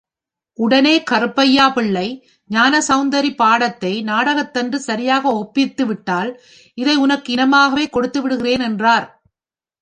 உடனே 0.59 0.93
கருப்பையாபிள்ளை 1.09 2.05
ஞானசெளந்தரி 2.49 3.31
பாடத்தை 3.35 3.91
நாடகத்தன்று 4.01 4.79
சரியாக 4.79 5.33
ஒப்பித்து 5.33 5.85
விட்டால் 5.85 6.31
இதை 6.77 6.95
உனக்கு 6.95 7.29
இனமாகவே 7.35 7.85
கொடுத்து 7.89 8.21
விடுகிறேன் 8.21 8.65
என்றார். 8.69 9.07